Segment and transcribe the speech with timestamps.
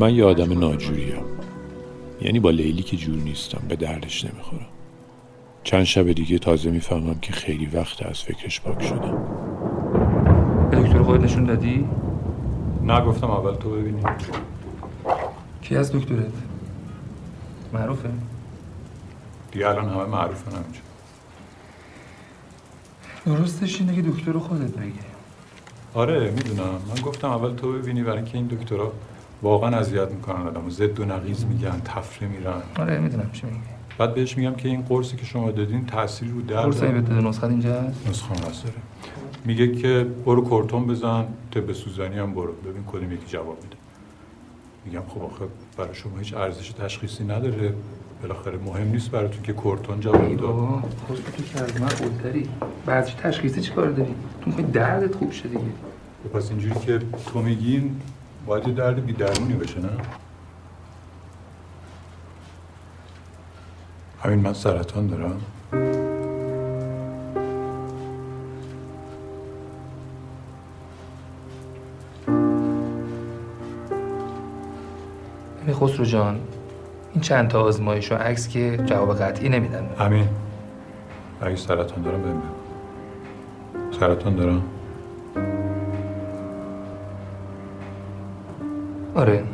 [0.00, 1.22] من یه آدم ناجوریم
[2.20, 4.66] یعنی با لیلی که جور نیستم به دردش نمی‌خورم.
[5.64, 9.18] چند شب دیگه تازه می‌فهمم که خیلی وقت از فکرش پاک شدم.
[10.70, 11.88] به دکتر خود نشون دادی؟
[12.82, 14.02] نه گفتم اول تو ببینی.
[15.62, 16.32] کی از دکترت؟
[17.72, 18.10] معروفه؟
[19.52, 20.80] دیگه الان همه معروفه همینجا.
[23.26, 24.92] درستش اینه که دکتر خودت بگی.
[25.94, 26.80] آره می‌دونم.
[26.88, 28.92] من گفتم اول تو ببینی برای اینکه این دکترها
[29.44, 30.70] واقعا اذیت می‌کنن آدمو.
[30.70, 32.62] زد و نقیز میگن تفره میرن.
[32.78, 33.58] آره می‌دونم چی میگی.
[33.98, 37.44] بعد بهش میگم که این قرصی که شما دادین تاثیر رو درد قرص بده نسخه
[37.44, 38.74] اینجا هست؟ نسخه داره
[39.44, 42.52] میگه که برو کورتون بزن طب سوزنی هم برو.
[42.52, 43.76] ببین کدوم یکی جواب میده.
[44.86, 45.44] میگم خب آخه
[45.76, 47.74] برای شما هیچ ارزش تشخیصی نداره.
[48.22, 50.54] بالاخره مهم نیست براتون که کورتون جواب داد.
[51.06, 52.48] خود تو که از من قلتری
[52.86, 55.60] بعدش تشخیصی چی کار داری؟ تو می‌خوای دردت خوب شه دیگه.
[56.24, 57.96] خب پس اینجوری که تو میگین
[58.46, 59.88] باید یه درد بی درمونی بشه نه
[64.22, 65.40] همین من سرطان دارم
[75.62, 76.40] ببین خسرو جان
[77.12, 79.86] این چند تا آزمایش و عکس که جواب قطعی نمیدن.
[79.98, 80.28] همین
[81.40, 82.42] اگه سرطان دارم بهم
[84.00, 84.62] سرطان دارم
[89.14, 89.44] آره.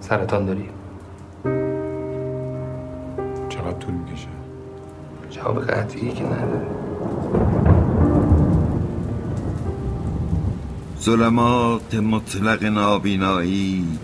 [0.00, 0.68] سرطان داری.
[3.48, 4.28] چقدر طول می‌کشه؟
[5.30, 6.66] جواب قطعی که نداره.
[11.00, 13.98] ظلمات مطلق نابینایی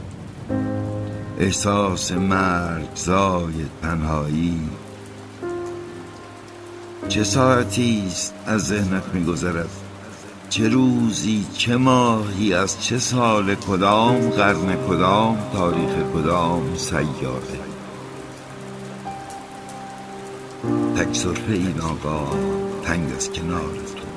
[1.39, 4.61] احساس مرگ زای تنهایی.
[7.09, 9.88] چه ساعتی است از ذهنت میگذرد؟
[10.51, 17.61] چه روزی چه ماهی از چه سال کدام قرن کدام تاریخ کدام سیاره.
[20.97, 22.37] تک صرفه این آقا
[22.83, 24.09] تنگ از کنار تو.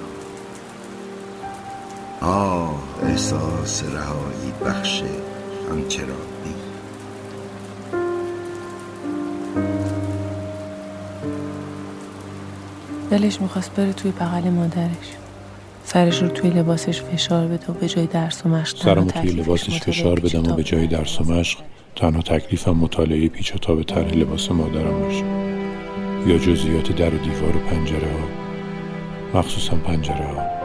[2.25, 5.03] آه احساس رهایی بخش
[5.72, 6.56] همچرانی
[13.09, 15.18] دلش می‌خواست بره توی بغل مادرش.
[15.94, 19.79] سرش رو توی لباسش فشار بده و به جای درس و مشق سرم توی لباسش
[19.79, 20.88] فشار بدم و به جای.
[20.88, 21.59] درس و مشق
[21.96, 25.24] تنها تکلیفم مطالعه پیچ و تاب طرح لباس مادرم باشه
[26.28, 28.28] یا جزئیات در و دیوار و پنجره ها
[29.40, 30.60] مخصوصا پنجره ها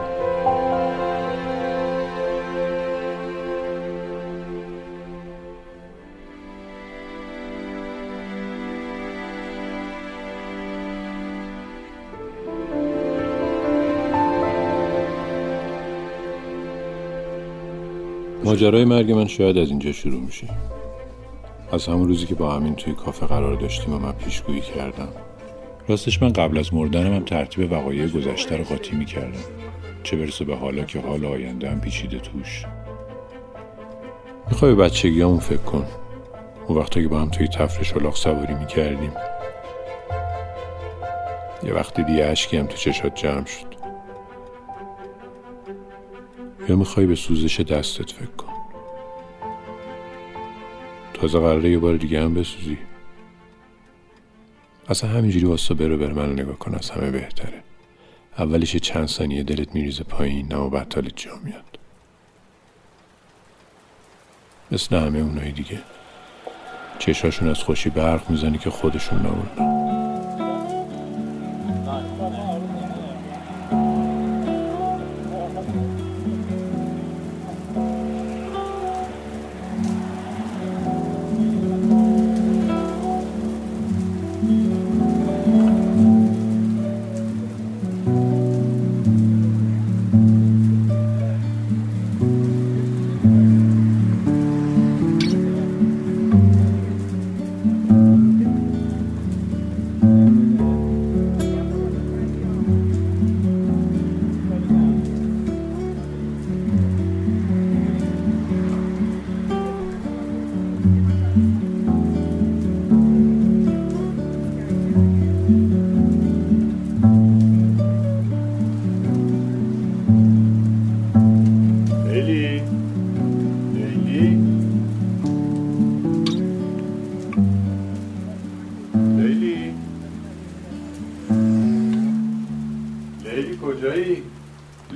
[18.47, 20.47] ماجرای مرگ من شاید از اینجا شروع میشه.
[21.71, 25.07] از همون روزی که با همین توی کافه قرار داشتیم و من پیشگویی کردم.
[25.87, 29.39] راستش من قبل از مردنم هم ترتیب وقایع گذشته رو قاطی می‌کردم.
[30.03, 32.65] چه برسه به حالا که حال آینده هم پیچیده توش.
[34.49, 35.85] می‌خوای بچگیامون فکر کن.
[36.67, 39.11] اون وقتا که با هم توی تفر شلاق سواری می‌کردیم.
[41.63, 43.76] یه وقتی دیگه اشکی هم تو چشات جمع شد.
[46.69, 48.53] یا می‌خوای به سوزش دستت فکر کن.
[51.13, 52.77] تازه قراره یه بار دیگه هم بسوزی.
[54.89, 57.63] اصلا همینجوری واسه بره بره من نگاه کن از همه بهتره.
[58.37, 61.79] اولش چند ثانیه دلت میریزه پایین نه و حالت جا میاد.
[64.71, 65.79] مثل همه اونایی دیگه.
[66.99, 69.77] چشاشون از خوشی برق می‌زنی که خودشون نبودن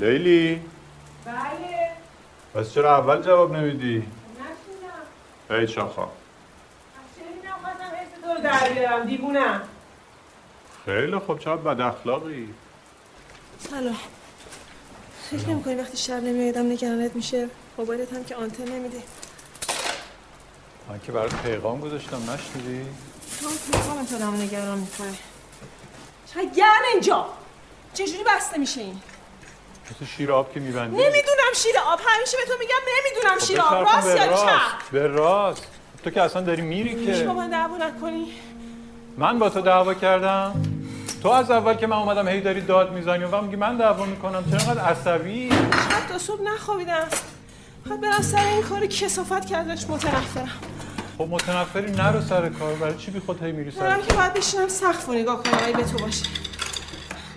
[0.01, 0.61] لیلی؟
[1.25, 1.91] بله.
[2.53, 3.97] پس چرا اول جواب نمیدی؟
[5.49, 5.61] نشونم.
[5.61, 6.07] ای شاخا
[7.61, 9.61] خواستم حس تو رو در بیارم دیوونم.
[10.85, 12.53] خیلی خوب چقدر بد اخلاقی.
[13.69, 13.97] سلام.
[15.31, 17.47] فکر نمی‌کنی وقتی شب نمیایدم نگرانت میشه؟
[17.77, 19.01] موبایلت هم که آنتن نمیده.
[20.89, 22.85] من که برات پیغام گذاشتم نشنیدی؟
[23.41, 25.13] تو پیغام تو نگران می‌کنه
[26.33, 27.25] چقدر گرم اینجا!
[27.93, 28.99] چجوری بسته میشه این
[29.91, 31.99] مثل شیر آب که میبندی؟ نمی‌دونم شیر آب.
[32.07, 33.73] همیشه به تو میگم نمی‌دونم خب شیر آب.
[33.73, 35.67] راست یا راست چپ؟ به راست.
[36.03, 37.25] تو که اصلا داری میری که.
[37.25, 38.27] من دعوا نکنی.
[39.17, 40.63] من با تو دعوا کردم.
[41.23, 44.43] تو از اول که من اومدم هی داری داد می‌زنی و میگی من دعوا می‌کنم.
[44.51, 47.07] چرا انقدر عصبی؟ شب تا صبح نخوابیدم.
[47.87, 50.59] خواهد برم سر این کاری کسافت کردش متنفرم.
[51.17, 52.73] خب متنفری نرو سر کار.
[52.73, 55.77] برای چی بی خود هی میری سر که باید بشینم سقف رو نگاه کنم اگه
[55.77, 56.25] به تو باشه.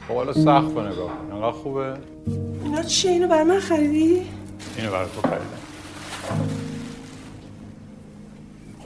[0.09, 1.95] خب حالا سخت نگاه کن انقدر خوبه؟
[2.65, 4.23] اینا چیه؟ اینو برای من خریدی؟
[4.79, 5.45] اینو برای تو خریدم.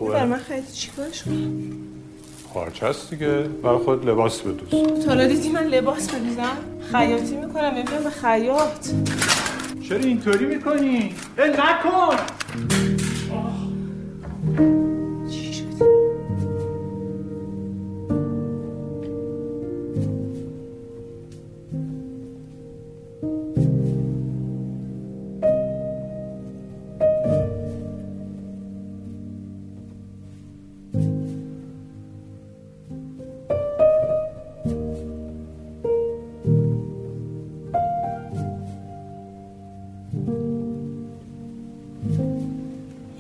[0.00, 0.73] اینو برای خوبه من خریدی.
[0.73, 1.53] چیکارش کنم؟
[2.55, 3.43] پارچه است دیگه.
[3.62, 5.05] برای خود لباس بدوز.
[5.05, 6.56] تا حالا دیدی من لباس بدوزم؟
[6.93, 7.70] خیاطی می‌کنم.
[7.70, 8.88] ببینم به خیاط.
[9.88, 12.17] چرا اینطوری می‌کنی؟ اه نکن!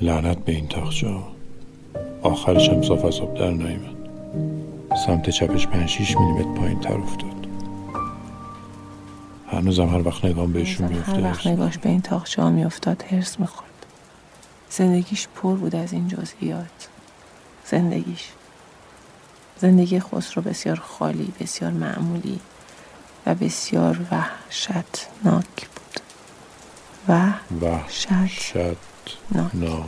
[0.08, 1.14] لعنت به این تاخچه
[2.22, 3.96] آخرش هم صاف از آب در نیامد.
[5.06, 7.46] سمت چپش پنج شیش میلیمتر پایین تر افتاد.
[9.52, 13.86] هنوزم هر وقت نگام بهشون هر وقت نگاش به این تاخچه ها میافتاد هرس می‌خورد.
[14.70, 16.88] زندگیش پر بود از این جزئیات.
[17.66, 18.28] زندگیش.
[19.60, 22.40] زندگی خسرو بسیار خالی بسیار معمولی
[23.26, 26.00] و بسیار وحشتناک بود.
[27.08, 28.12] وحشت.
[28.12, 28.52] وحشت.
[29.54, 29.82] ناک.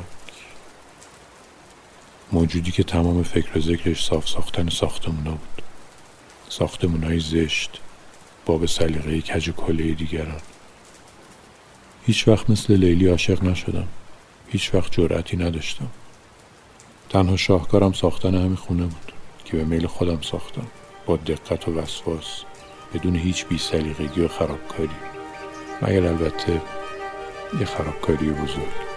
[2.32, 5.62] موجودی که تمام فکر و ذکرش صاف ساختن ساختمونا بود.
[6.48, 7.80] ساختمونای زشت
[8.46, 10.40] باب سلیقه کج و کله دیگران.
[12.06, 13.88] هیچ وقت مثل لیلی عاشق نشدم.
[14.48, 15.90] هیچ وقت جرأتی نداشتم.
[17.08, 19.12] تنها شاهکارم ساختن همین خونه بود
[19.44, 20.66] که به میل خودم ساختم.
[21.06, 22.42] با دقت و وسواس
[22.94, 24.96] بدون هیچ بی سلیقگی و خرابکاری.
[25.82, 26.62] مگر البته
[27.60, 28.89] یه خرابکاری بزرگ.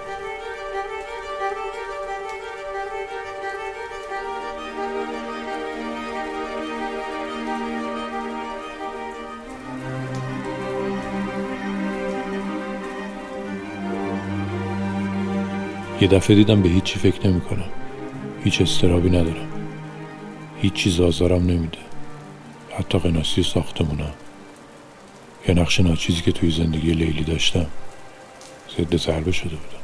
[16.04, 17.70] یه دفعه دیدم به هیچی فکر نمی کنم.
[18.44, 19.48] هیچ استرابی ندارم.
[20.62, 21.78] هیچ چیز آزارم نمیده.
[22.78, 24.14] حتی قناسی ساختمونم
[25.48, 27.66] یا نقش ناچیزی که توی زندگی لیلی داشتم.
[28.78, 29.84] ضد ضربه شده بودم.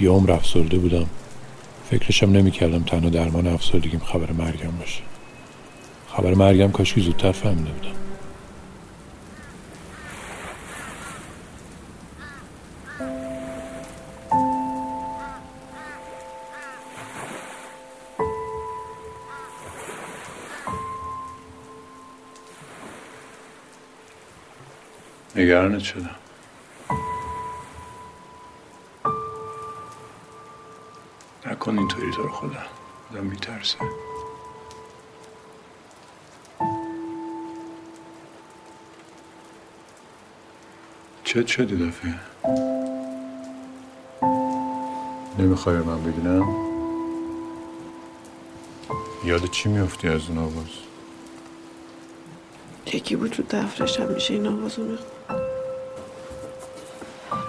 [0.00, 1.06] یه عمر افسرده بودم.
[1.90, 5.02] فکرشم نمی کردم تنها درمان افسردگیم خبر مرگم باشه.
[6.08, 8.05] خبر مرگم کاش که زودتر فهمیده بودم.
[25.66, 26.16] نگرانت شدم.
[31.46, 32.62] نکن اینطوری تو رو خدا.
[33.10, 33.78] آدم میترسه
[41.24, 42.14] چت شدی دفعه؟
[45.38, 46.66] نمی‌خوای من ببینم؟
[49.24, 50.66] یاد چی میفتی از اون آواز؟
[52.92, 55.45] یکی بود تو دفترش هم میشه این آوازو میخون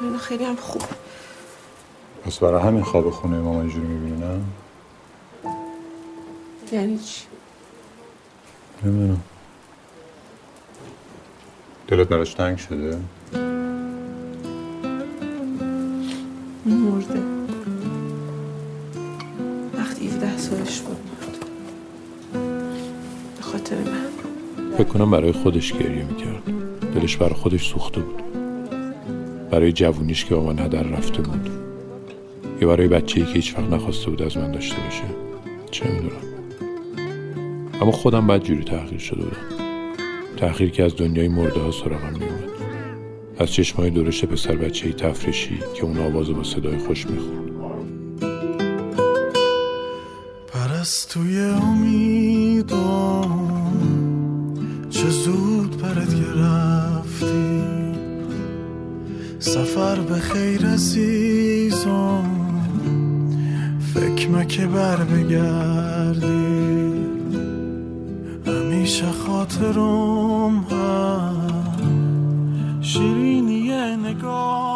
[0.02, 0.82] اینو خیلی هم خوب.
[2.26, 4.46] پس برای همین خواب خونه ماما اینجوری می‌بینم
[6.72, 7.22] یعنی چی؟
[8.84, 9.22] نمی‌دونم.
[11.88, 13.00] دلت براش تنگ شده؟
[16.66, 17.22] مرده.
[19.78, 20.98] وقتی 17 سالش بود.
[20.98, 21.46] مرد
[23.38, 24.08] به خاطر من.
[24.78, 26.44] فکر کنم برای خودش گریه می‌کرد.
[26.94, 28.27] دلش برای خودش سوخته بود.
[29.58, 31.50] برای جوونیش که با من هدر رفته بود.
[32.62, 35.04] یا برای بچه‌ای که هیچ وقت نخواسته بود از من داشته باشه.
[35.72, 36.22] چه می‌دونم.
[37.82, 39.38] اما خودم بعد جوری تحقیر شده بودم.
[40.38, 42.44] تحقیر که از دنیای مرده ها سراغم میومد
[43.40, 47.52] از چشمای درشت پسر بچه تفرشی که اون آوازو با صدای خوش می‌خوند.
[50.48, 52.78] پرستوی امیدم
[54.90, 56.67] چه زود برات گرفتی
[59.48, 62.24] سفر به خیر عزیزم
[63.94, 66.58] فکر مکه بر بگردی.
[68.48, 71.36] همیشه خاطرم هم
[72.82, 74.67] شیرینی نگاه.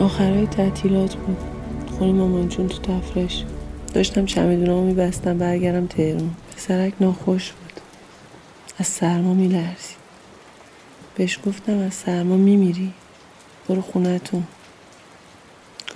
[0.00, 1.36] آخرهای تعطیلات بود.
[1.98, 3.44] خونه مامان جون تو تفرش.
[3.94, 7.80] داشتم چمدونامو میبستم برگردم تهرون پسرک ناخوش بود.
[8.78, 9.96] از سرما میلرزید
[11.14, 12.92] بهش گفتم از سرما میمیری.
[13.68, 14.44] برو خونتون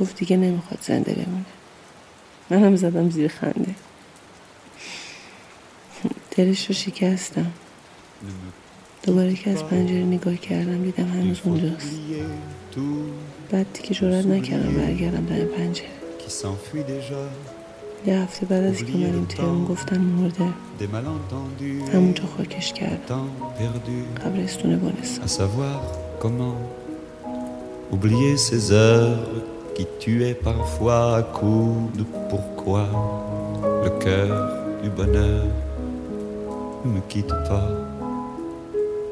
[0.01, 1.45] گفت دیگه نمی‌خواد زنده بمونه.
[2.51, 3.75] منم زدم زیر خنده.
[6.31, 7.53] دلش رو شکستم.
[9.03, 12.01] دوباره که از پنجره نگاه کردم دیدم هنوز اونجاست.
[13.51, 15.87] بعد که جرأت نکردم برگردم به پنجره.
[18.07, 20.37] یه هفته بعد از اونم تو اون گفتم مورد.
[21.93, 23.29] همونجا تو کردم.
[24.25, 24.95] قابلیستون بود.
[26.21, 26.55] به
[27.93, 29.19] oublier ces heures
[29.75, 32.87] qui tuais parfois coup de pourquoi
[33.85, 34.35] le cœur
[34.83, 35.45] du bonheur
[36.85, 37.90] me quitte tout.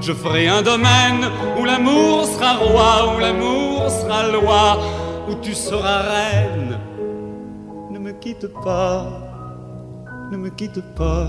[0.00, 1.26] Je ferai un domaine
[1.58, 4.78] où l'amour sera roi, où l'amour sera loi,
[5.28, 6.78] où tu seras reine.
[7.90, 9.06] Ne me quitte pas,
[10.32, 11.28] ne me quitte pas,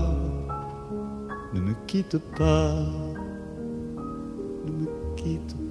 [1.52, 2.74] ne me quitte pas
[4.64, 5.61] ne me quitte pas.